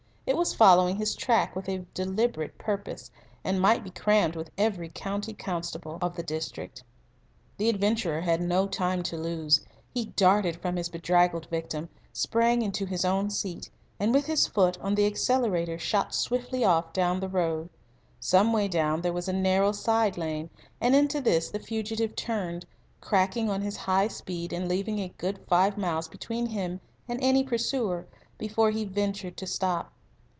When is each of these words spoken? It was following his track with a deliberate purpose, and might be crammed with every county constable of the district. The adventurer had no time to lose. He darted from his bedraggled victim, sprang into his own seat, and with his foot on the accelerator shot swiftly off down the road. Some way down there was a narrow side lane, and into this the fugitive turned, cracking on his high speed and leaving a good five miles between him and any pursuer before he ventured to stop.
It 0.27 0.37
was 0.37 0.53
following 0.53 0.95
his 0.95 1.13
track 1.15 1.57
with 1.57 1.67
a 1.67 1.79
deliberate 1.93 2.57
purpose, 2.57 3.11
and 3.43 3.59
might 3.59 3.83
be 3.83 3.89
crammed 3.89 4.37
with 4.37 4.49
every 4.57 4.87
county 4.87 5.33
constable 5.33 5.97
of 6.01 6.15
the 6.15 6.23
district. 6.23 6.85
The 7.57 7.67
adventurer 7.67 8.21
had 8.21 8.39
no 8.41 8.65
time 8.67 9.03
to 9.03 9.17
lose. 9.17 9.65
He 9.93 10.05
darted 10.05 10.55
from 10.61 10.77
his 10.77 10.87
bedraggled 10.87 11.47
victim, 11.49 11.89
sprang 12.13 12.61
into 12.61 12.85
his 12.85 13.03
own 13.03 13.29
seat, 13.29 13.69
and 13.99 14.13
with 14.13 14.27
his 14.27 14.47
foot 14.47 14.77
on 14.79 14.95
the 14.95 15.05
accelerator 15.05 15.77
shot 15.77 16.15
swiftly 16.15 16.63
off 16.63 16.93
down 16.93 17.19
the 17.19 17.27
road. 17.27 17.69
Some 18.21 18.53
way 18.53 18.69
down 18.69 19.01
there 19.01 19.11
was 19.13 19.27
a 19.27 19.33
narrow 19.33 19.73
side 19.73 20.17
lane, 20.17 20.49
and 20.79 20.95
into 20.95 21.19
this 21.19 21.49
the 21.49 21.59
fugitive 21.59 22.15
turned, 22.15 22.65
cracking 23.01 23.49
on 23.49 23.59
his 23.61 23.75
high 23.75 24.07
speed 24.07 24.53
and 24.53 24.69
leaving 24.69 24.99
a 24.99 25.13
good 25.17 25.39
five 25.49 25.77
miles 25.77 26.07
between 26.07 26.45
him 26.45 26.79
and 27.09 27.19
any 27.21 27.43
pursuer 27.43 28.07
before 28.37 28.71
he 28.71 28.85
ventured 28.85 29.35
to 29.35 29.45
stop. 29.45 29.91